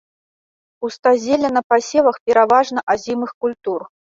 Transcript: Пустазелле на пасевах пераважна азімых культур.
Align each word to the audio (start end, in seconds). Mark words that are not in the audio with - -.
Пустазелле 0.79 1.49
на 1.57 1.61
пасевах 1.73 2.17
пераважна 2.31 2.79
азімых 2.95 3.31
культур. 3.47 3.81